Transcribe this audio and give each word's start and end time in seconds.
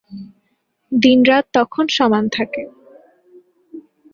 দিন-রাত 0.91 1.45
তখন 1.53 1.85
সমান 1.89 2.23
থাকে। 2.29 2.63